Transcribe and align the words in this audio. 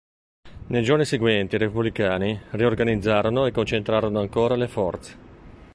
Nei 0.65 0.81
giorni 0.81 1.05
seguenti 1.05 1.53
i 1.53 1.57
repubblicani 1.59 2.39
riorganizzarono 2.53 3.45
e 3.45 3.51
concentrarono 3.51 4.19
ancora 4.19 4.55
le 4.55 4.67
forze. 4.67 5.17